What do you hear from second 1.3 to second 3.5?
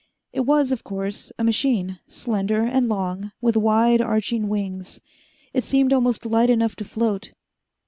a machine, slender and long,